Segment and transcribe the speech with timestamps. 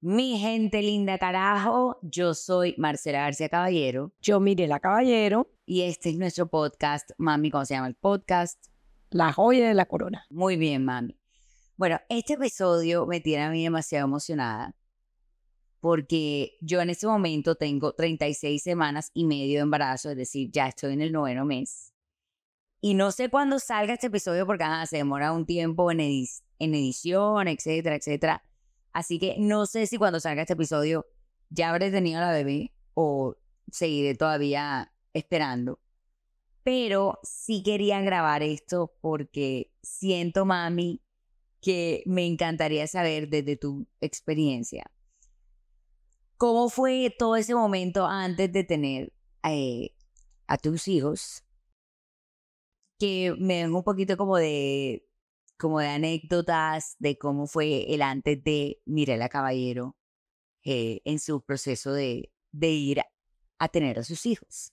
[0.00, 6.16] Mi gente linda carajo, yo soy Marcela García Caballero Yo Mirela Caballero, y este es
[6.18, 7.10] nuestro podcast.
[7.18, 8.64] Mami, ¿cómo se llama el podcast?
[9.10, 10.26] la joya de la corona.
[10.28, 11.18] Muy bien, mami.
[11.76, 14.74] Bueno, este episodio me tiene a mí demasiado emocionada
[15.80, 20.66] porque yo en este momento tengo 36 semanas y medio de embarazo, es decir, ya
[20.68, 21.94] estoy en el noveno mes.
[22.80, 26.42] Y no sé cuándo salga este episodio porque ajá, se demora un tiempo en, edi-
[26.58, 28.44] en edición, etcétera, etcétera.
[28.92, 31.06] Así que no sé si cuando salga este episodio
[31.50, 33.36] ya habré tenido a la bebé o
[33.70, 35.80] seguiré todavía esperando.
[36.62, 41.00] Pero sí quería grabar esto porque siento, mami,
[41.60, 44.90] que me encantaría saber desde tu experiencia.
[46.36, 49.12] ¿Cómo fue todo ese momento antes de tener
[49.44, 49.92] eh,
[50.46, 51.42] a tus hijos?
[52.98, 55.07] Que me den un poquito como de,
[55.58, 59.96] como de anécdotas de cómo fue el antes de Mirela Caballero
[60.64, 63.02] eh, en su proceso de, de ir
[63.58, 64.72] a tener a sus hijos.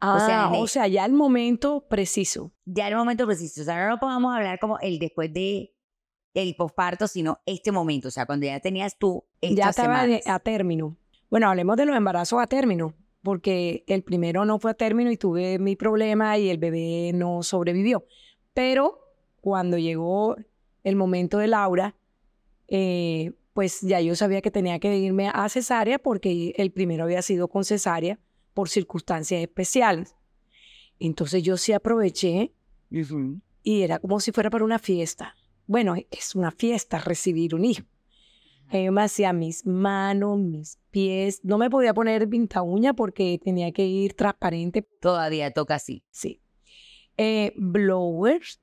[0.00, 2.52] Ah, O sea, o el- sea, ya el momento preciso.
[2.64, 5.74] Ya el momento preciso, o sea, no podamos hablar como el después de
[6.32, 10.38] el posparto, sino este momento, o sea, cuando ya tenías tú ya estaba de- a
[10.38, 10.96] término.
[11.28, 15.16] Bueno, hablemos de los embarazos a término, porque el primero no fue a término y
[15.16, 18.04] tuve mi problema y el bebé no sobrevivió.
[18.54, 19.09] Pero
[19.40, 20.36] cuando llegó
[20.84, 21.96] el momento de Laura,
[22.68, 27.22] eh, pues ya yo sabía que tenía que irme a cesárea porque el primero había
[27.22, 28.18] sido con cesárea
[28.54, 30.14] por circunstancias especiales.
[30.98, 32.52] Entonces yo sí aproveché
[33.62, 35.34] y era como si fuera para una fiesta.
[35.66, 37.84] Bueno, es una fiesta recibir un hijo.
[38.72, 41.40] Yo me hacía mis manos, mis pies.
[41.44, 44.82] No me podía poner pinta uña porque tenía que ir transparente.
[45.00, 46.04] Todavía toca así.
[46.10, 46.40] Sí.
[47.16, 48.60] Eh, blowers.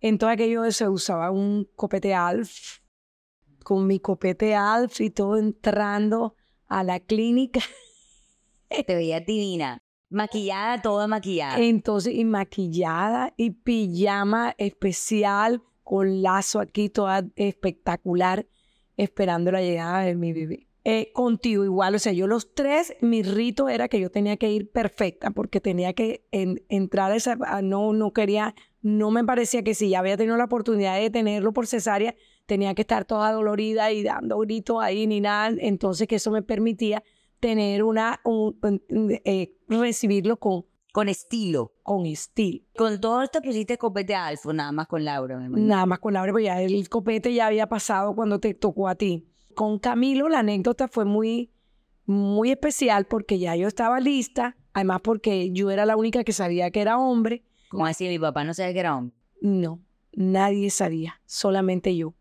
[0.00, 2.78] En todo aquello se usaba un copete Alf.
[3.64, 6.34] Con mi copete Alf y todo entrando
[6.68, 7.60] a la clínica.
[8.68, 9.78] Te veías divina.
[10.08, 11.58] Maquillada, toda maquillada.
[11.58, 18.46] Entonces, y maquillada y pijama especial con lazo aquí, toda espectacular,
[18.96, 20.68] esperando la llegada de mi bebé.
[20.84, 24.50] Eh, contigo igual, o sea, yo los tres, mi rito era que yo tenía que
[24.52, 28.54] ir perfecta porque tenía que en- entrar a esa, no, no quería,
[28.86, 32.14] no me parecía que si ya había tenido la oportunidad de tenerlo por cesárea,
[32.46, 36.42] tenía que estar toda dolorida y dando gritos ahí ni nada, entonces que eso me
[36.42, 37.02] permitía
[37.40, 41.72] tener una, un- un- eh, recibirlo con, Con estilo.
[41.82, 42.64] con estilo.
[42.76, 45.68] Con todo esto pusiste copete alfo, nada más con Laura, me imagino.
[45.68, 48.94] Nada más con Laura, porque ya el copete ya había pasado cuando te tocó a
[48.94, 49.26] ti.
[49.56, 51.50] Con Camilo la anécdota fue muy,
[52.04, 56.70] muy especial porque ya yo estaba lista, además porque yo era la única que sabía
[56.70, 57.42] que era hombre.
[57.76, 59.16] Como así, mi papá no sabía que era hombre.
[59.40, 59.80] No,
[60.12, 62.14] nadie sabía, solamente yo.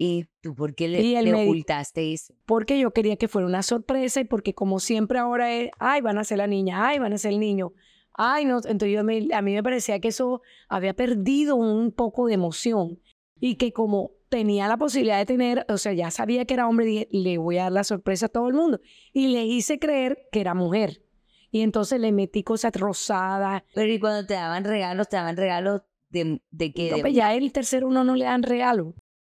[0.00, 2.32] ¿Y tú por qué le, le ocultaste eso?
[2.46, 6.18] Porque yo quería que fuera una sorpresa y porque como siempre ahora es, ay, van
[6.18, 7.72] a ser la niña, ay, van a ser el niño.
[8.12, 12.26] Ay, no, entonces yo me- a mí me parecía que eso había perdido un poco
[12.28, 13.00] de emoción
[13.40, 16.84] y que como tenía la posibilidad de tener, o sea, ya sabía que era hombre,
[16.86, 18.80] dije, le voy a dar la sorpresa a todo el mundo.
[19.12, 21.02] Y le hice creer que era mujer.
[21.50, 23.62] Y entonces le metí cosas rosadas.
[23.74, 26.90] Pero y cuando te daban regalos, te daban regalos de, de qué?
[26.90, 28.94] No, pues ya el tercero uno no le dan regalo.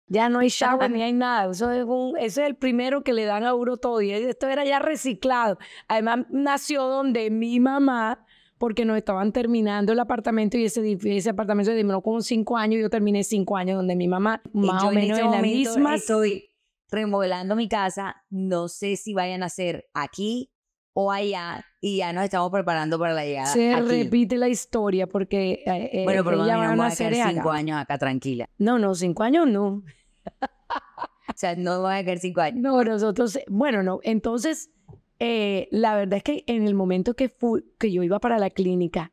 [0.07, 1.49] Ya no hay shower ni hay nada.
[1.49, 4.01] Eso es, un, ese es el primero que le dan a uno todo.
[4.01, 5.57] Y esto era ya reciclado.
[5.87, 8.25] Además, nació donde mi mamá,
[8.57, 12.81] porque nos estaban terminando el apartamento y ese, ese apartamento se terminó con cinco años.
[12.81, 15.95] Yo terminé cinco años donde mi mamá, más yo o menos este en la misma.
[15.95, 16.49] Estoy
[16.89, 18.17] remodelando mi casa.
[18.29, 20.51] No sé si vayan a ser aquí
[20.93, 21.65] o allá.
[21.79, 23.87] Y ya nos estamos preparando para la llegada Se aquí.
[24.03, 27.15] repite la historia porque eh, eh, Bueno, pero ella mami, no va me a nacer
[27.15, 28.49] cinco años acá tranquila.
[28.57, 29.83] No, no, cinco años no.
[31.27, 32.61] O sea, no voy a quedar cinco años.
[32.61, 33.99] No, nosotros, bueno, no.
[34.03, 34.69] Entonces,
[35.19, 38.49] eh, la verdad es que en el momento que, fu- que yo iba para la
[38.49, 39.11] clínica,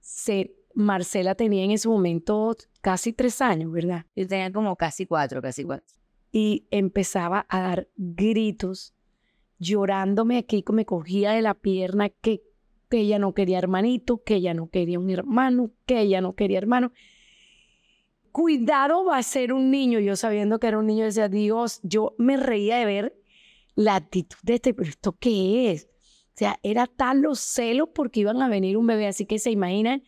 [0.00, 4.04] se, Marcela tenía en ese momento casi tres años, ¿verdad?
[4.14, 5.86] Yo tenía como casi cuatro, casi cuatro.
[6.30, 8.94] Y empezaba a dar gritos,
[9.58, 12.42] llorándome aquí, me cogía de la pierna, que,
[12.88, 16.58] que ella no quería hermanito, que ella no quería un hermano, que ella no quería
[16.58, 16.92] hermano.
[18.32, 22.14] Cuidado va a ser un niño, yo sabiendo que era un niño, decía, Dios, yo
[22.18, 23.16] me reía de ver
[23.74, 25.84] la actitud de este, pero ¿esto qué es?
[25.84, 29.50] O sea, era tal los celos porque iban a venir un bebé, así que se
[29.50, 30.02] imaginan,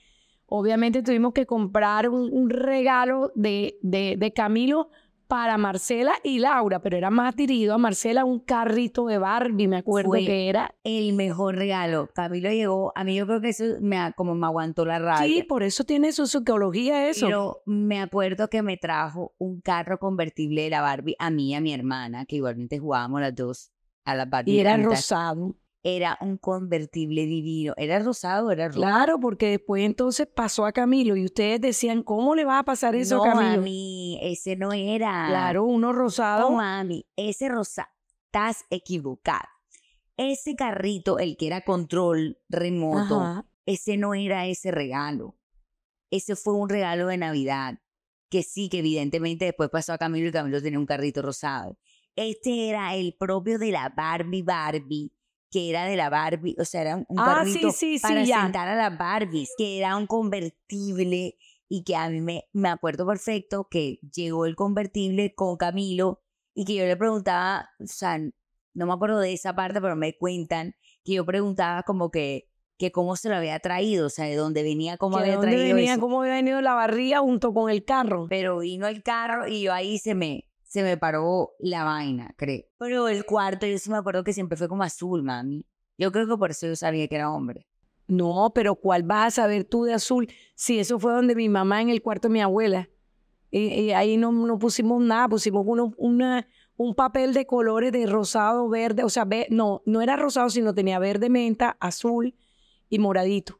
[0.44, 4.90] obviamente tuvimos que comprar un, regalo de, de Camilo
[5.28, 9.76] para Marcela y Laura, pero era más dirigido a Marcela un carrito de Barbie, me
[9.76, 10.74] acuerdo Fue que era.
[10.84, 12.08] El mejor regalo.
[12.14, 15.26] Camilo llegó, a mí yo creo que eso me, ha- como me aguantó la rabia.
[15.26, 17.26] Sí, por eso tiene su psicología eso.
[17.26, 21.54] Pero me acuerdo que me trajo un carro convertible de la Barbie a mí y
[21.54, 23.70] a mi hermana, que igualmente jugábamos las dos
[24.04, 24.52] a la Barbie.
[24.54, 25.54] y era rosado.
[25.82, 27.72] Era un convertible divino.
[27.76, 28.80] ¿Era rosado era rojo?
[28.80, 32.94] Claro, porque después entonces pasó a Camilo y ustedes decían, ¿cómo le va a pasar
[32.96, 33.56] eso no, a Camilo?
[33.58, 35.26] mami, ese no era.
[35.28, 36.50] Claro, uno rosado.
[36.50, 37.90] No, mami, ese rosa,
[38.26, 39.48] estás equivocado.
[40.16, 43.46] Ese carrito, el que era control remoto, Ajá.
[43.66, 45.38] ese no era ese regalo.
[46.10, 47.78] Ese fue un regalo de Navidad.
[48.28, 51.78] Que sí, que evidentemente después pasó a Camilo y Camilo tenía un carrito rosado.
[52.16, 55.12] Este era el propio de la Barbie Barbie,
[55.50, 58.76] que era de la Barbie, o sea, era un Ah, sí, sí, para sentar a
[58.76, 61.36] las Barbies, que era un convertible
[61.68, 66.22] y que a mí me, me acuerdo perfecto que llegó el convertible con Camilo
[66.54, 70.16] y que yo le preguntaba, o sea, no me acuerdo de esa parte, pero me
[70.16, 70.74] cuentan
[71.04, 72.48] que yo preguntaba como que,
[72.78, 75.52] que cómo se lo había traído, o sea, de dónde venía, cómo que había dónde
[75.52, 76.00] traído venía, eso.
[76.00, 78.26] cómo había venido la barriga junto con el carro.
[78.28, 80.47] Pero vino el carro y yo ahí se me,
[80.78, 82.62] se me paró la vaina, creo.
[82.78, 85.66] Pero el cuarto, yo sí me acuerdo que siempre fue como azul, mami.
[85.96, 87.66] Yo creo que por eso yo sabía que era hombre.
[88.06, 90.28] No, pero ¿cuál vas a saber tú de azul?
[90.54, 92.88] Si eso fue donde mi mamá en el cuarto de mi abuela.
[93.50, 96.46] Y, y ahí no, no pusimos nada, pusimos uno, una,
[96.76, 100.74] un papel de colores de rosado, verde, o sea, ve- no, no era rosado, sino
[100.74, 102.34] tenía verde menta, azul
[102.88, 103.58] y moradito.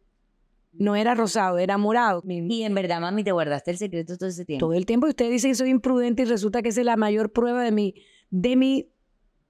[0.79, 2.23] No era rosado, era morado.
[2.27, 4.67] Y en verdad, mami, te guardaste el secreto todo ese tiempo.
[4.67, 6.97] todo el tiempo y usted dice que soy imprudente y resulta que esa es la
[6.97, 7.95] mayor prueba de mi,
[8.31, 8.89] de mi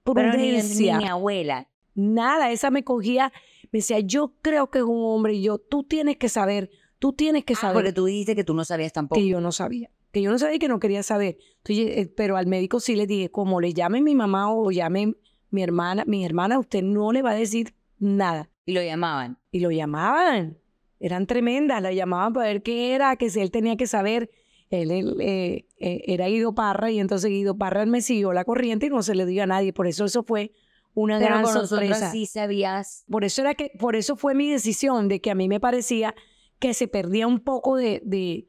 [0.03, 0.97] Pero ni, ni prudencia.
[0.97, 1.67] mi abuela.
[1.95, 3.31] Nada, esa me cogía,
[3.71, 7.13] me decía, yo creo que es un hombre y yo, tú tienes que saber, tú
[7.13, 9.19] tienes que Ah, saber porque tú dijiste que tú no sabías tampoco.
[9.19, 11.37] que yo no sabía, que yo no sabía y que no quería saber.
[11.57, 15.13] Entonces, eh, pero al médico sí le dije, como le llame mi mamá o llame
[15.51, 18.49] mi hermana, mi hermana, usted no le va a decir nada.
[18.65, 19.37] Y lo llamaban.
[19.51, 20.57] Y lo llamaban,
[20.99, 24.29] eran tremendas, la llamaban para ver qué era, que si él tenía que saber.
[24.69, 28.85] Él, él, eh, eh, era Guido Parra y entonces Guido Parra me siguió la corriente
[28.85, 29.73] y no se le dio a nadie.
[29.73, 30.51] Por eso eso fue
[30.93, 32.11] una Pero gran con sorpresa.
[32.11, 33.03] sí sabías.
[33.09, 36.13] Por eso era que, por eso fue mi decisión de que a mí me parecía
[36.59, 38.47] que se perdía un poco de, de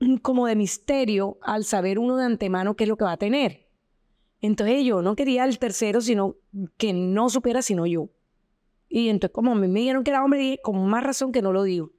[0.22, 3.68] como de misterio al saber uno de antemano qué es lo que va a tener.
[4.40, 6.36] Entonces yo no quería el tercero, sino
[6.78, 8.08] que no supiera sino yo.
[8.92, 11.40] Y entonces como a mí me dijeron que era hombre, dije, con más razón que
[11.40, 11.92] no lo digo.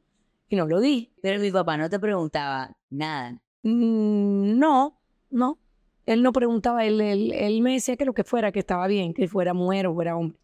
[0.49, 1.13] Y no lo di.
[1.21, 3.41] Pero mi papá no te preguntaba nada.
[3.63, 4.99] Mm, no,
[5.29, 5.57] no.
[6.05, 9.13] Él no preguntaba, él, él, él me decía que lo que fuera, que estaba bien,
[9.13, 10.37] que fuera mujer o fuera hombre,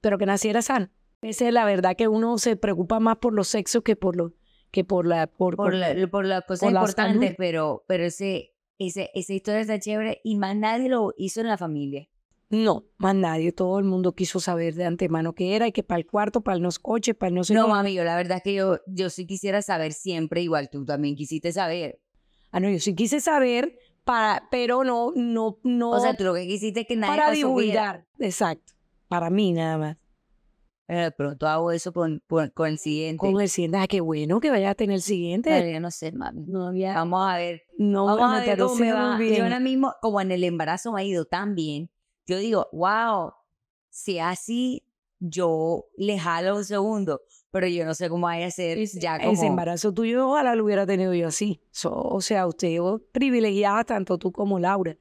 [0.00, 0.88] pero que naciera sano.
[1.20, 4.32] Esa es la verdad que uno se preocupa más por los sexos que por lo
[4.70, 9.10] que por la por, Por, por- la- por las cosas importantes, pero, pero ese, ese,
[9.12, 12.08] esa historia está chévere y más nadie lo hizo en la familia.
[12.52, 15.98] No, más nadie, todo el mundo quiso saber de antemano qué era y que para
[15.98, 17.70] el cuarto, para el no coche, para no sé No, qué.
[17.70, 21.16] mami, yo la verdad es que yo, yo sí quisiera saber siempre, igual tú también
[21.16, 21.98] quisiste saber.
[22.50, 26.34] Ah, no, yo sí quise saber para pero no no no O sea, tú lo
[26.34, 28.06] que quisiste es que nadie para divulgar.
[28.18, 28.74] Exacto.
[29.08, 29.96] Para mí nada más.
[30.86, 33.16] Pero de pronto hago eso con, con, con el siguiente.
[33.18, 35.72] Con el siguiente, ah, qué bueno que vaya a tener el siguiente.
[35.72, 36.44] Yo no sé, mami.
[36.48, 37.62] No había Vamos a ver.
[37.78, 39.18] no Vamos a ver cómo me va.
[39.18, 41.88] Yo ahora mismo, como en el embarazo me ha ido tan bien,
[42.26, 43.32] yo digo, wow,
[43.88, 44.84] si así,
[45.18, 47.20] yo le jalo un segundo,
[47.50, 49.32] pero yo no sé cómo vaya a ser ya como...
[49.32, 51.60] Ese embarazo tuyo, ojalá lo hubiera tenido yo así.
[51.70, 52.78] So- o sea, usted
[53.12, 54.96] privilegiada, tanto tú como Laura.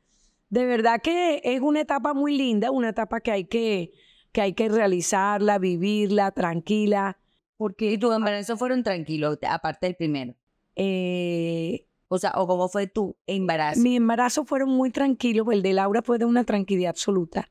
[0.49, 3.93] De verdad que es una etapa muy linda, una etapa que hay que,
[4.31, 7.17] que, hay que realizarla, vivirla, tranquila,
[7.55, 10.35] porque Y tu embarazo fueron tranquilos, aparte del primero.
[10.75, 13.79] eh, O sea, o cómo fue tu embarazo.
[13.79, 17.49] mi embarazo fueron muy tranquilos, el de Laura fue de una tranquilidad absoluta.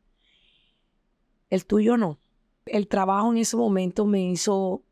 [1.49, 2.19] El tuyo no.
[2.67, 4.85] El trabajo en ese momento me hizo,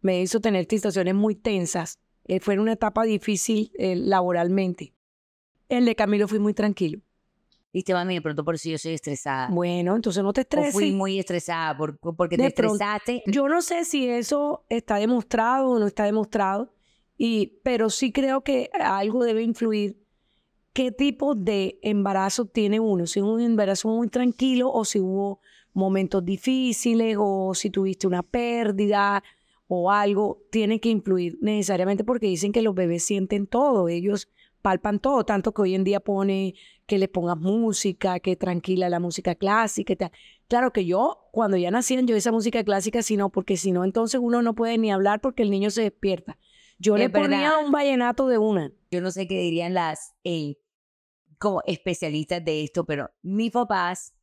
[0.00, 2.00] me hizo tener situaciones muy tensas.
[2.24, 4.92] Eh, fue una etapa difícil eh, laboralmente.
[5.68, 7.00] El de Camilo fui muy tranquilo.
[7.72, 9.48] Viste, mami, de pronto por eso yo soy estresada.
[9.50, 10.72] Bueno, entonces no te O estreses.
[10.72, 13.22] fui muy estresada por, porque De te pronto- estresaste.
[13.26, 16.74] Yo no sé si eso está demostrado o no está demostrado,
[17.18, 19.98] y, pero sí creo que algo debe influir
[20.72, 25.40] qué tipo de embarazo tiene uno, si es un embarazo muy tranquilo o si hubo
[25.72, 29.22] momentos difíciles o si tuviste una pérdida
[29.66, 34.28] o algo, tiene que influir necesariamente porque dicen que los bebés sienten todo, ellos
[34.62, 36.54] palpan todo, tanto que hoy en día pone
[36.86, 40.12] que le pongas música, que tranquila la música clásica y.
[40.48, 43.84] Claro que yo, cuando ya nacían, yo esa música clásica, si no, porque si no,
[43.84, 46.38] entonces uno no puede ni hablar porque el niño se despierta.
[46.78, 47.64] Yo Es le ponía verdad.
[47.64, 48.72] un vallenato de una.
[48.90, 50.56] Yo no sé qué dirían las eh,
[51.38, 54.14] como especialistas de esto, pero mis papás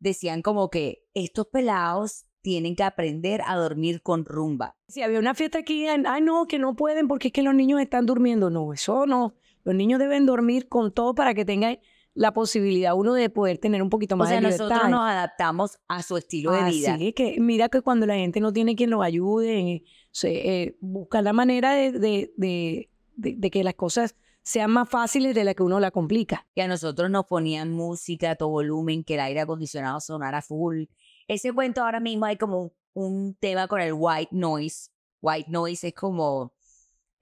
[0.00, 4.76] decían como que estos pelados tienen que aprender a dormir con rumba.
[4.88, 7.80] Si había una fiesta aquí, ay no, que no pueden porque es que los niños
[7.80, 8.48] están durmiendo.
[8.48, 9.34] No, eso no.
[9.64, 11.78] Los niños deben dormir con todo para que tengan
[12.14, 14.64] la posibilidad uno de poder tener un poquito más o sea, de libertad.
[14.68, 16.94] nosotros nos adaptamos a su estilo de vida.
[16.94, 21.22] Así que mira que cuando la gente no tiene quien los ayude, se, eh, busca
[21.22, 25.80] la manera de, de, de, que las cosas sean más fáciles de la que uno
[25.80, 26.46] la complica.
[26.54, 30.84] Y a nosotros nos ponían música a todo volumen, que el aire acondicionado sonara full.
[31.26, 34.90] Ese cuento ahora mismo hay como un, tema con el white noise.
[35.20, 36.54] White noise es como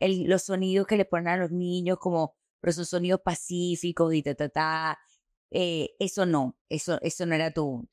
[0.00, 4.35] los sonidos que le ponen a los niños, como pero son sonidos pacíficos y ta,
[4.35, 4.99] ta, ta.
[5.50, 7.88] Eh, eso no, eso, eso no era tu,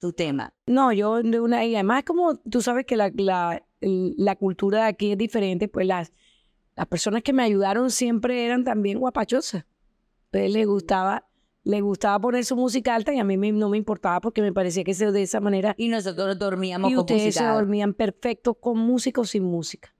[0.00, 0.54] tu tema.
[0.66, 4.88] No, yo de una, y además como tú sabes que la, la, la cultura de
[4.88, 6.12] aquí es diferente, pues las,
[6.74, 9.66] las personas que me ayudaron siempre eran también guapachosas.
[10.26, 11.26] Entonces les gustaba,
[11.62, 14.82] les gustaba poner su música alta y a mí no me importaba porque me parecía
[14.84, 15.74] que de esa manera.
[15.76, 19.94] Y nosotros dormíamos y con ustedes se dormían perfecto con música o sin música.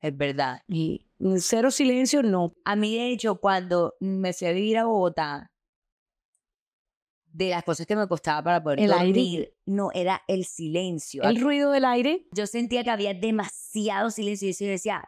[0.00, 0.62] Es verdad.
[0.68, 1.06] Y
[1.38, 2.52] cero silencio, no.
[2.64, 5.50] A mí, de hecho, cuando me fui a vivir a Bogotá,
[7.38, 9.06] de las cosas que me costaba para poder El aire.
[9.20, 11.22] dormir, no, era el silencio.
[11.22, 15.04] El ruido del aire, Yo sentía que había demasiado silencio y yo decía,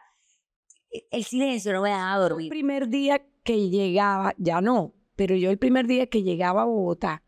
[0.91, 2.49] "E- el silencio no me dejaba el dormir.
[2.49, 7.21] primer día que llegaba, ya no, pero yo el primer día que llegaba a Bogotá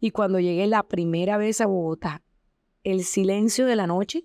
[0.00, 2.22] y cuando llegué la primera vez a Bogotá,
[2.82, 4.24] el silencio de la noche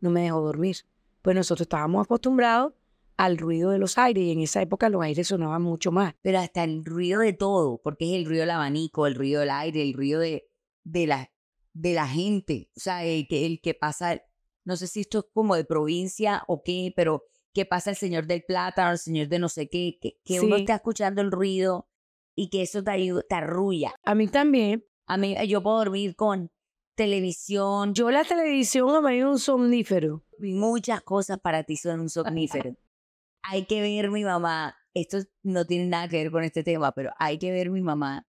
[0.00, 0.76] no me dejó dormir.
[1.22, 2.74] Pues nosotros estábamos acostumbrados
[3.16, 6.14] al ruido de los aires y en esa época los aires sonaban mucho más.
[6.22, 9.50] Pero hasta el ruido de todo, porque es el ruido del abanico, el ruido del
[9.50, 10.48] aire, el ruido de,
[10.84, 11.30] de, la,
[11.72, 12.70] de la gente.
[12.76, 14.22] O sea, el que, el que pasa,
[14.64, 18.26] no sé si esto es como de provincia o qué, pero que pasa el señor
[18.26, 21.88] del plátano, el señor de no sé qué, que, que uno está escuchando el ruido
[22.34, 23.94] y que eso te, ayuda, te arrulla.
[24.04, 24.84] A mí también.
[25.06, 26.50] A mí, yo puedo dormir con
[26.94, 30.24] televisión, Yo la televisión a mí es un somnífero.
[30.38, 32.76] muchas cosas para ti son un somnífero.
[33.42, 37.10] Hay que ver mi mamá, esto no tiene nada que ver con este tema, pero
[37.18, 38.26] hay que ver mi mamá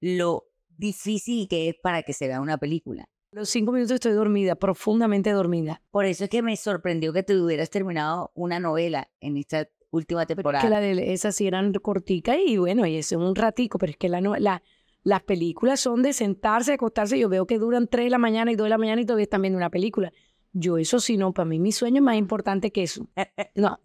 [0.00, 3.08] lo difícil que es para que se vea una película.
[3.32, 5.82] Los cinco minutos estoy dormida, profundamente dormida.
[5.90, 10.26] Por eso es que me sorprendió que te hubieras terminado una novela en esta última
[10.26, 10.62] temporada.
[10.62, 13.90] Que la de esas sí eran corticas y bueno, y eso es un ratico, pero
[13.90, 14.62] es que la, la,
[15.02, 17.18] las películas son de sentarse, acostarse.
[17.18, 19.24] Yo veo que duran 3 de la mañana y 2 de la mañana y todavía
[19.24, 20.12] están viendo una película.
[20.52, 23.08] Yo eso sí, no, para mí mi sueño es más importante que eso.
[23.54, 23.78] No.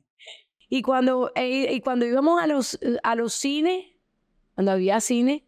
[0.73, 3.87] Y cuando, eh, y cuando íbamos a los, eh, a los cines,
[4.55, 5.45] cuando había cine,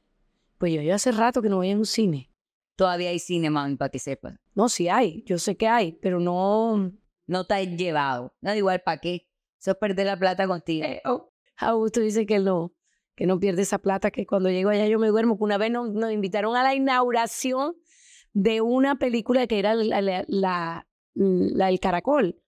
[0.57, 2.29] pues yo, yo hace rato que no voy a un cine.
[2.75, 4.35] Todavía hay cine, mami, para que sepas.
[4.53, 6.91] No, sí hay, yo sé que hay, pero no...
[7.25, 8.35] No te has llevado.
[8.41, 9.29] No, igual, ¿para qué?
[9.57, 10.85] Eso es perder la plata contigo.
[10.85, 12.73] Eh, oh, Augusto dice que no,
[13.15, 15.37] que no pierde esa plata, que cuando llego allá yo me duermo.
[15.37, 17.77] Que una vez nos, nos invitaron a la inauguración
[18.33, 22.41] de una película que era la, la, la, la del caracol,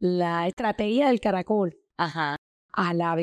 [0.00, 2.36] la estrategia del caracol, Ajá.
[2.72, 3.16] a la,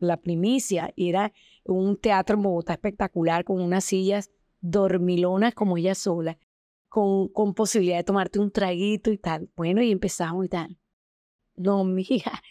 [0.00, 0.92] la primicia.
[0.96, 1.32] Era
[1.64, 6.38] un teatro en Bogotá espectacular con unas sillas dormilonas como ella sola,
[6.88, 9.50] con, con posibilidad de tomarte un traguito y tal.
[9.56, 10.78] Bueno, y empezamos y tal.
[11.56, 12.42] No, mija.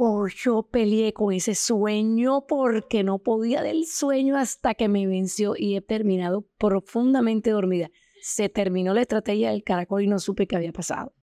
[0.00, 5.54] Oh, yo peleé con ese sueño porque no podía del sueño hasta que me venció
[5.56, 7.90] y he terminado profundamente dormida.
[8.22, 11.14] Se terminó la estrategia del caracol y no supe qué había pasado.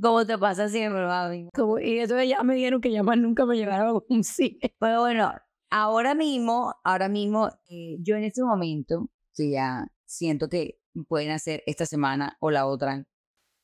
[0.00, 1.48] ¿Cómo te pasa siempre, mami?
[1.54, 4.58] Como- y entonces ya me dijeron que ya más nunca me llevaron a un cine.
[4.78, 5.32] Pero bueno,
[5.70, 11.62] ahora mismo, ahora mismo, eh, yo en este momento, sí, ya siento que pueden hacer
[11.66, 13.06] esta semana o la otra.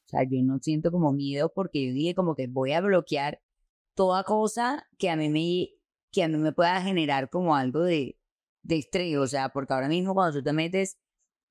[0.07, 3.41] O sea, yo no siento como miedo porque yo dije como que voy a bloquear
[3.95, 5.69] toda cosa que a mí me,
[6.13, 8.19] que a mí me pueda generar como algo de,
[8.63, 9.17] de estrés.
[9.19, 10.99] O sea, porque ahora mismo cuando tú te metes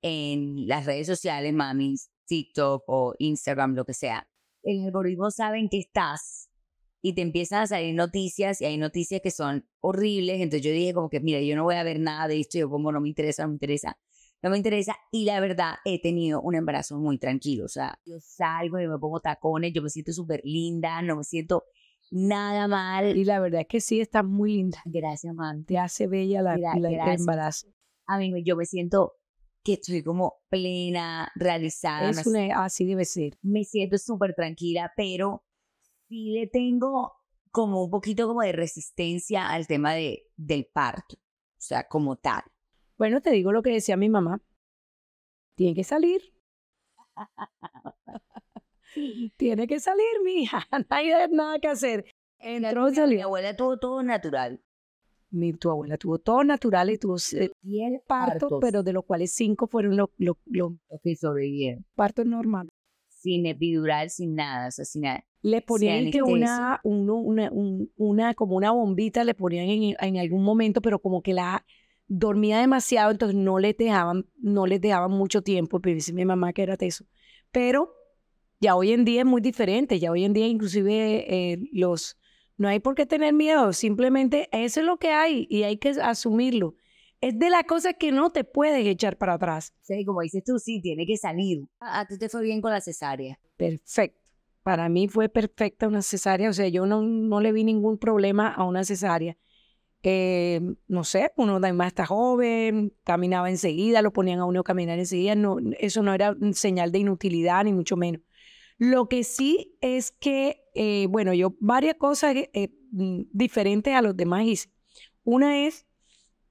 [0.02, 1.94] en las redes sociales, mami,
[2.26, 4.28] TikTok o Instagram, lo que sea,
[4.62, 6.48] el algoritmo sabe en qué estás
[7.00, 10.40] y te empiezan a salir noticias y hay noticias que son horribles.
[10.40, 12.70] Entonces yo dije como que, mira, yo no voy a ver nada de esto, yo
[12.70, 13.98] como no me interesa, no me interesa,
[14.40, 14.94] no me interesa.
[15.10, 17.64] Y la verdad, he tenido un embarazo muy tranquilo.
[17.64, 21.24] O sea, yo salgo y me pongo tacones, yo me siento súper linda, no me
[21.24, 21.64] siento
[22.10, 23.16] nada mal.
[23.16, 24.78] Y la verdad es que sí, está muy linda.
[24.84, 25.64] Gracias, man.
[25.64, 27.66] Te hace bella la, Gra- la- el embarazo.
[28.06, 29.14] A mí yo me siento
[29.64, 33.38] que estoy como plena, realizada, Es me, una, así debe ser.
[33.42, 35.44] me siento súper tranquila, pero
[36.08, 37.12] sí le tengo
[37.50, 42.42] como un poquito como de resistencia al tema de, del parto, o sea, como tal.
[42.98, 44.40] Bueno, te digo lo que decía mi mamá.
[45.56, 46.22] Tiene que salir.
[49.36, 50.66] Tiene que salir, mi hija.
[50.72, 52.04] No hay nada que hacer.
[52.38, 53.24] Entró y Mi salió.
[53.24, 54.62] abuela todo, todo natural.
[55.32, 57.16] Mi, tu abuela tuvo todo natural y tuvo
[57.62, 58.58] diez partos, partos.
[58.60, 60.36] pero de los cuales cinco fueron los Los
[61.02, 61.84] que sobrevivieron.
[61.94, 62.70] partos normales.
[63.08, 65.24] Sin epidural, sin nada, o sea, sin nada.
[65.42, 70.16] Le ponían que una, uno- una, un- una, como una bombita, le ponían en, en
[70.18, 71.64] algún momento, pero como que la
[72.06, 76.52] dormía demasiado, entonces no les dejaban, no les dejaban mucho tiempo, pero dice mi mamá
[76.52, 77.06] que era teso.
[77.50, 77.92] Pero
[78.60, 82.18] ya hoy en día es muy diferente, ya hoy en día inclusive eh, los,
[82.56, 85.90] no hay por qué tener miedo, simplemente eso es lo que hay y hay que
[85.90, 86.74] asumirlo.
[87.20, 89.74] Es de las cosas que no te puedes echar para atrás.
[89.82, 91.64] Sí, como dices tú, sí, tiene que salir.
[91.80, 93.38] A a ti te fue bien con la cesárea.
[93.56, 94.18] perfecto.
[94.64, 98.48] Para mí fue perfecta una cesárea, o sea, yo no, no le vi ningún problema
[98.48, 99.36] a una cesárea.
[100.04, 104.98] Eh, no sé, uno además está joven, caminaba enseguida, lo ponían a uno a caminar
[105.00, 108.20] enseguida, no, eso no era señal de inutilidad, ni mucho menos.
[108.78, 114.16] Lo que sí es que, eh, bueno, yo varias cosas eh, mm, diferentes a los
[114.16, 114.70] demás hice.
[115.24, 115.86] Una es,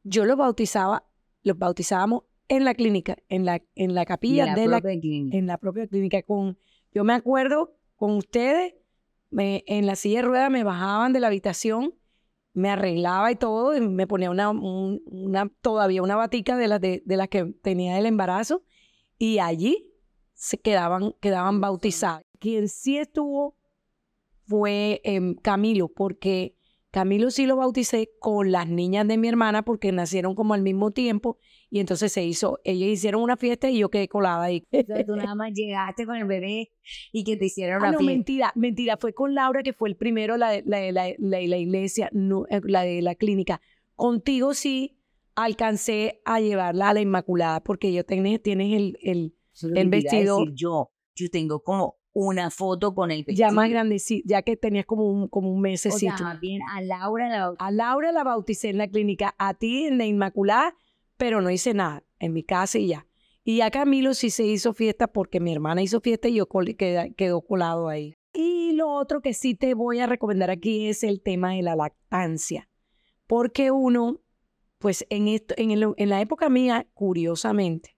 [0.03, 1.05] yo los bautizaba,
[1.43, 5.37] los bautizábamos en la clínica, en la, en la capilla la de la clínica.
[5.37, 6.57] en la propia clínica con
[6.93, 8.73] yo me acuerdo con ustedes
[9.29, 11.95] me, en la silla de ruedas me bajaban de la habitación
[12.53, 16.81] me arreglaba y todo y me ponía una, un- una todavía una batica de las
[16.81, 18.63] de, de las que tenía del embarazo
[19.17, 19.90] y allí
[20.43, 23.55] se quedaban quedaban bautizados quien sí estuvo
[24.47, 26.55] fue em, Camilo porque
[26.89, 30.91] Camilo sí lo bauticé con las niñas de mi hermana porque nacieron como al mismo
[30.91, 31.37] tiempo
[31.69, 34.65] y entonces se hizo, ellas hicieron una fiesta y yo quedé colada ahí.
[34.71, 36.71] Sea, tú nada más llegaste con el bebé
[37.13, 38.13] y que te hicieron Ah, una no, fiesta.
[38.13, 38.97] mentira, mentira.
[38.97, 42.59] Fue con Laura, que fue el primero, la de la, la, la iglesia, no, eh,
[42.65, 43.61] la de la clínica.
[43.95, 44.97] Contigo sí
[45.35, 50.53] alcancé a llevarla a la Inmaculada, porque yo tenés, tienes el, el el vestido- decir
[50.55, 53.47] yo, yo tengo como una foto con el vestido.
[53.47, 56.17] ya más grandecito, ya que tenías como un, como un O mesecito.
[56.17, 59.85] sea, más bien a Laura la a Laura la bauticé en la clínica, a ti
[59.85, 60.75] en la Inmaculada,
[61.17, 63.07] pero no hice nada, en mi casa y ya.
[63.43, 66.75] Y a Camilo sí se hizo fiesta porque mi hermana hizo fiesta y yo col-
[66.75, 68.13] quedó colado ahí.
[68.33, 71.75] Y lo otro que sí te voy a recomendar aquí es el tema de la
[71.75, 72.69] lactancia.
[73.27, 74.19] Porque uno,
[74.79, 77.95] pues en, esto, en, el- en la época mía, curiosamente,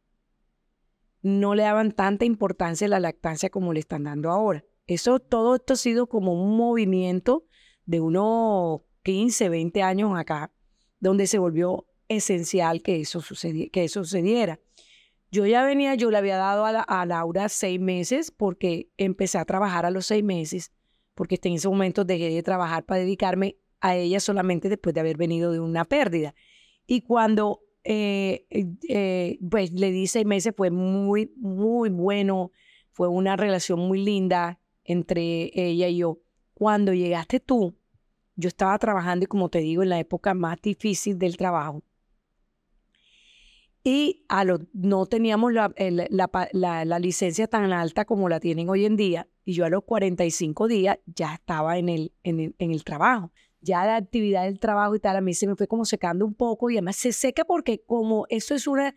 [1.23, 4.63] no le daban tanta importancia a la lactancia como le están dando ahora.
[4.85, 7.45] Eso, todo esto ha sido como un movimiento
[7.85, 10.51] de unos 15, 20 años acá,
[10.99, 14.59] donde se volvió esencial que eso, sucedi- que eso sucediera.
[15.31, 19.45] Yo ya venía, yo le había dado a, a Laura seis meses porque empecé a
[19.45, 20.71] trabajar a los seis meses,
[21.15, 25.17] porque en ese momento dejé de trabajar para dedicarme a ella solamente después de haber
[25.17, 26.35] venido de una pérdida.
[26.85, 32.51] Y cuando eh, eh, eh, pues le di seis meses fue muy, muy bueno,
[32.91, 36.19] fue una relación muy linda entre ella y yo.
[36.53, 37.77] Cuando llegaste tú,
[38.35, 41.83] yo estaba trabajando y como te digo, en la época más difícil del trabajo.
[43.83, 45.73] Y a lo- no teníamos la,
[46.09, 49.27] la la- la licencia tan alta como la tienen hoy en día.
[49.43, 53.31] Y yo a los 45 días ya estaba en el, en el, en el trabajo.
[53.63, 56.33] Ya la actividad del trabajo y tal, a mí se me fue como secando un
[56.33, 58.93] poco y además se seca porque como eso es una,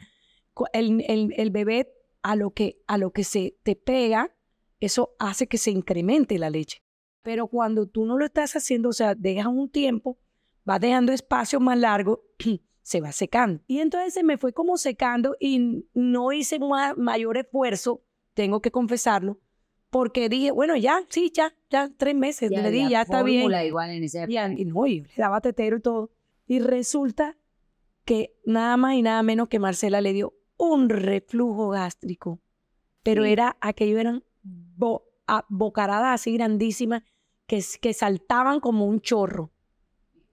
[0.72, 4.34] el, el- el bebé a lo, que, a lo que se te pega,
[4.80, 6.82] eso hace que se incremente la leche.
[7.22, 10.18] Pero cuando tú no lo estás haciendo, o sea, dejas un tiempo,
[10.64, 12.24] vas dejando espacio más largo,
[12.82, 13.62] se va secando.
[13.68, 18.02] Y entonces se me fue como secando y no hice ma- mayor esfuerzo,
[18.34, 19.38] tengo que confesarlo,
[19.98, 23.50] porque dije, bueno, ya, sí, ya, ya, tres meses, le di, ya está bien.
[23.64, 26.10] igual en ese Y, no, y yo le daba tetero y todo.
[26.46, 27.38] Y resulta
[28.04, 32.40] que nada más y nada menos que Marcela le dio un reflujo gástrico.
[33.02, 33.30] Pero Sí.
[33.30, 37.02] era, aquello eran bo- a- bocaradas así grandísimas
[37.46, 39.50] que, que saltaban como un chorro.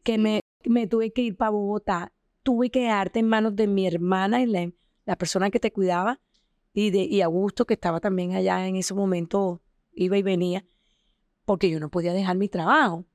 [0.04, 2.12] Que me, me tuve que ir para Bogotá.
[2.44, 4.70] Tuve que dejarte en manos de mi hermana y la,
[5.06, 6.20] la persona que te cuidaba
[6.74, 9.62] y de y Augusto, que estaba también allá en ese momento,
[9.94, 10.66] iba y venía,
[11.46, 13.06] porque yo no podía dejar mi trabajo.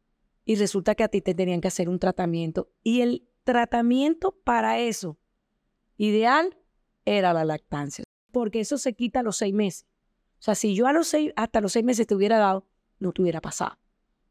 [0.45, 2.71] Y resulta que a ti te tenían que hacer un tratamiento.
[2.83, 5.19] Y el tratamiento para eso,
[5.99, 6.57] ideal,
[7.05, 8.05] era la lactancia.
[8.33, 9.87] Porque eso se quita a los seis meses.
[10.39, 12.67] O sea, si yo a los seis, hasta los seis meses te hubiera dado,
[12.99, 13.79] no te hubiera pasado.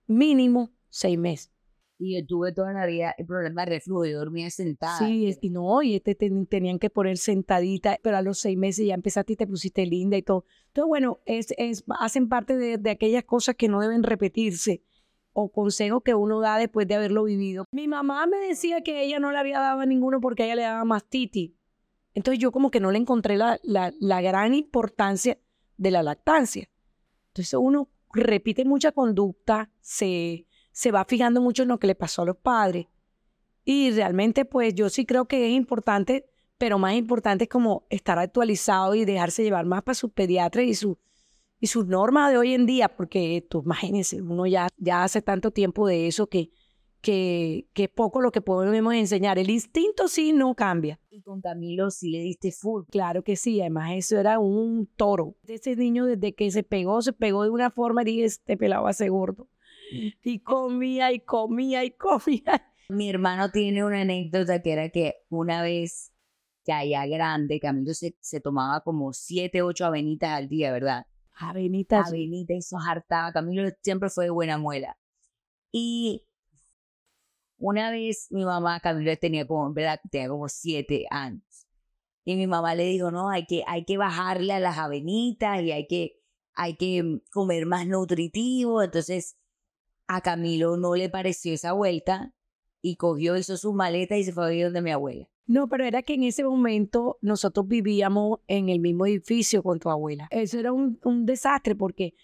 [0.07, 1.51] Mínimo seis meses.
[1.99, 4.99] Y yo tuve toda la vida el problema de reflujo, yo dormía sentada.
[4.99, 8.85] Sí, y no, y este te- tenían que poner sentadita, pero a los seis meses
[8.85, 10.45] ya empezaste y te pusiste linda y todo.
[10.67, 14.83] Entonces, bueno, es, es, hacen parte de, de aquellas cosas que no deben repetirse
[15.33, 17.65] o consejos que uno da después de haberlo vivido.
[17.71, 20.61] Mi mamá me decía que ella no le había dado a ninguno porque ella le
[20.63, 21.51] daba mastitis.
[22.13, 25.37] Entonces yo como que no le encontré la, la, la gran importancia
[25.77, 26.69] de la lactancia.
[27.29, 32.21] Entonces uno repite mucha conducta, se, se va fijando mucho en lo que le pasó
[32.21, 32.85] a los padres
[33.65, 38.19] Y realmente, pues yo sí creo que es importante, pero más importante es como estar
[38.19, 40.99] actualizado y dejarse llevar más para sus pediatras y, su,
[41.59, 45.49] y sus normas de hoy en día, porque tú imagínense, uno ya, ya hace tanto
[45.49, 46.51] tiempo de eso que,
[47.01, 49.39] que, que es poco lo que podemos enseñar.
[49.39, 50.99] El instinto sí no cambia.
[51.09, 52.83] Y con Camilo sí le diste full.
[52.91, 55.35] Claro que sí, además eso era un toro.
[55.47, 58.83] Ese niño desde que se pegó, se pegó de una forma y dije, este pelado
[58.83, 59.49] va a ser gordo.
[59.91, 62.73] Y comía y comía y comía.
[62.89, 66.13] Mi hermano tiene una anécdota que era que una vez,
[66.65, 71.05] ya ya grande, Camilo se, se tomaba como siete, ocho avenitas al día, ¿verdad?
[71.33, 72.07] Avenitas.
[72.07, 73.31] Avenita, eso hartaba.
[73.31, 74.97] Camilo siempre fue de buena muela.
[75.71, 76.27] Y
[77.57, 79.99] una vez mi mamá, Camilo tenía como, ¿verdad?
[80.09, 81.67] Tenía como siete años.
[82.23, 85.71] Y mi mamá le dijo, no, hay que, hay que bajarle a las avenitas y
[85.71, 86.21] hay que,
[86.53, 88.83] hay que comer más nutritivo.
[88.83, 89.37] Entonces,
[90.07, 92.33] a Camilo no le pareció esa vuelta
[92.81, 95.27] y cogió, hizo sus maletas y se fue a vivir donde mi abuela.
[95.45, 99.89] No, pero era que en ese momento nosotros vivíamos en el mismo edificio con tu
[99.89, 100.27] abuela.
[100.29, 102.15] Eso era un, un desastre porque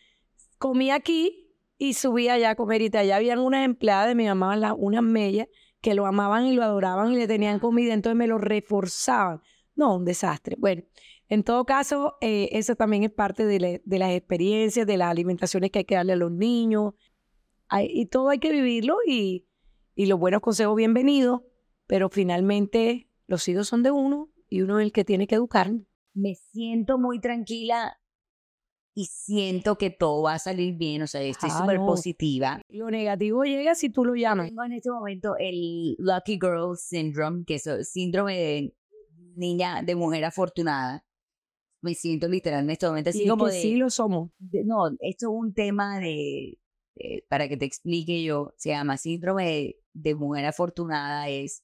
[0.57, 1.43] comía aquí
[1.77, 5.47] y subía allá a comer y allá habían unas empleadas de mi mamá, unas mellas,
[5.81, 9.41] que lo amaban y lo adoraban y le tenían comida, entonces me lo reforzaban.
[9.75, 10.55] No, un desastre.
[10.57, 10.83] Bueno,
[11.27, 15.71] en todo caso, eh, eso también es parte de, de, las experiencias, de las alimentaciones
[15.71, 16.93] que hay que darle a los niños.
[17.75, 19.47] Hay, y todo hay que vivirlo y,
[19.95, 21.41] y los buenos consejos bienvenidos,
[21.87, 25.71] pero finalmente los hijos son de uno y uno es el que tiene que educar.
[26.13, 27.99] Me siento muy tranquila
[28.93, 31.87] y siento que todo va a salir bien, o sea, estoy Ah, súper no.
[31.87, 32.61] positiva.
[32.69, 34.49] Lo negativo llega si tú lo llamas.
[34.49, 38.75] Tengo en este momento el Lucky Girl Syndrome, que es el síndrome de
[39.35, 41.03] niña, de mujer afortunada.
[41.81, 44.29] Me siento literal en este momento así Y como que de, sí lo somos.
[44.37, 46.59] de- No, esto es un tema de,
[46.95, 51.63] de- para que te explique yo, se llama síndrome de, de mujer afortunada, es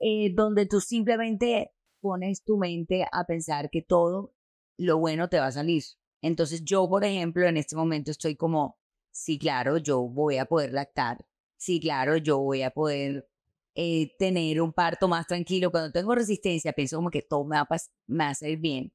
[0.00, 4.34] eh, donde tú simplemente pones tu mente a pensar que todo
[4.78, 5.82] lo bueno te va a salir.
[6.22, 8.78] Entonces yo, por ejemplo, en este momento estoy como,
[9.10, 11.24] sí, claro, yo voy a poder lactar,
[11.56, 13.28] sí, claro, yo voy a poder
[13.74, 15.70] eh, tener un parto más tranquilo.
[15.70, 18.92] Cuando tengo resistencia, pienso como que todo me va, a me va bien.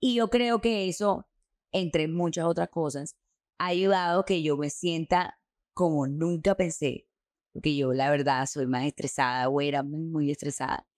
[0.00, 1.26] Y yo creo que eso,
[1.72, 3.16] entre muchas otras cosas,
[3.60, 5.38] ha ayudado que yo me sienta
[5.74, 7.06] como nunca pensé,
[7.52, 10.88] porque yo la verdad soy más estresada o era muy, muy estresada,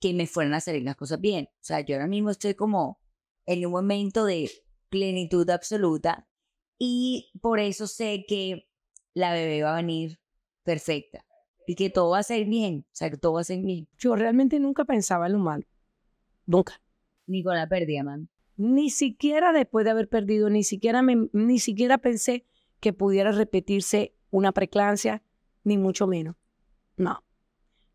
[0.00, 1.50] que me fueran a salir las cosas bien.
[1.52, 2.98] O sea, yo ahora mismo estoy como
[3.44, 4.50] en un momento de
[4.88, 6.26] plenitud absoluta
[6.78, 8.66] y por eso sé que
[9.12, 10.18] la bebé va a venir
[10.62, 11.26] perfecta
[11.66, 13.88] y que todo va a ser bien, o sea, que todo va a ser bien.
[13.98, 15.66] Yo realmente nunca pensaba en lo malo.
[16.46, 16.80] Nunca.
[17.26, 18.30] Ni con la pérdida, man.
[18.60, 22.44] Ni siquiera después de haber perdido, ni siquiera, ni siquiera pensé
[22.78, 25.22] que pudiera repetirse una preclancia,
[25.64, 26.36] ni mucho menos.
[26.98, 27.24] No.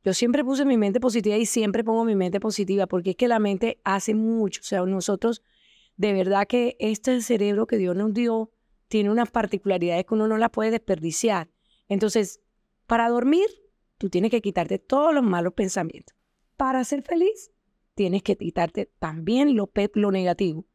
[0.04, 3.28] Yo siempre puse mi mente positiva y siempre pongo mi mente positiva porque es que
[3.28, 4.62] la mente hace mucho.
[4.62, 5.44] O sea, nosotros,
[5.98, 8.50] de verdad que este cerebro que Dios nos dio
[8.88, 11.48] tiene unas particularidades que uno no las puede desperdiciar.
[11.90, 12.42] Entonces,
[12.88, 13.46] para dormir,
[14.00, 16.18] tú tienes que quitarte todos los malos pensamientos.
[16.58, 17.52] Para ser feliz,
[17.96, 20.66] tienes que quitarte también lo, lo negativo.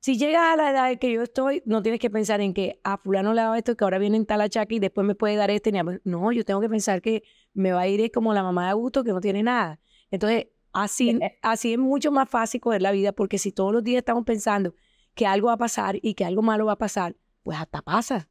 [0.00, 2.80] Si llegas a la edad en que yo estoy, no tienes que pensar en que
[2.82, 5.14] a fulano le ha dado esto, que ahora viene en tal achaque y después me
[5.14, 5.70] puede dar este.
[6.04, 7.22] No, yo tengo que pensar que
[7.54, 9.78] me va a ir como la mamá de Augusto que no tiene nada.
[10.10, 13.98] Entonces, así, así es mucho más fácil coger la vida porque si todos los días
[13.98, 14.74] estamos pensando
[15.14, 18.28] que algo va a pasar y que algo malo va a pasar, pues hasta pasa.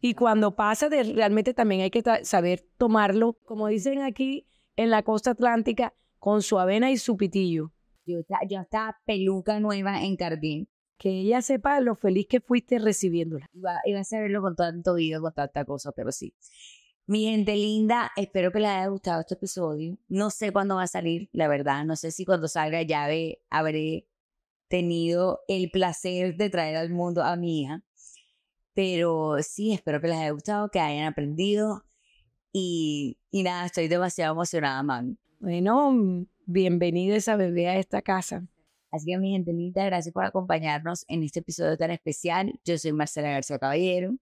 [0.00, 4.46] Y cuando pasa, de- realmente también hay que saber tomarlo, como dicen aquí
[4.76, 7.72] en la costa atlántica, con su avena y su pitillo.
[8.06, 13.46] Yo, yo esta peluca nueva en Cardín, Que ella sepa lo feliz que fuiste recibiéndola.
[13.52, 16.34] iba, iba a saberlo con tanto video, con tanta cosa, pero sí.
[17.06, 19.96] Mi gente linda, espero que les haya gustado este episodio.
[20.08, 21.84] No sé cuándo va a salir, la verdad.
[21.84, 24.06] No sé si cuando salga ya ve, habré
[24.68, 27.82] tenido el placer de traer al mundo a mi hija.
[28.74, 31.84] Pero sí, espero que les haya gustado, que hayan aprendido.
[32.52, 35.18] Y, y nada, estoy demasiado emocionada, mami.
[35.40, 38.46] Bueno, bienvenida esa bebé a esta casa.
[38.90, 42.60] Así que mi gente linda, gracias por acompañarnos en este episodio tan especial.
[42.62, 44.16] Yo soy Marcela García Caballero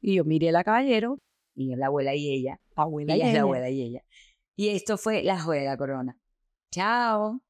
[0.00, 1.18] Y yo miré la caballero,
[1.56, 2.60] y es la abuela y ella.
[2.76, 4.04] abuela y Ella es la abuela y ella.
[4.54, 6.16] Y esto fue La Juega Corona.
[6.70, 7.40] Chao.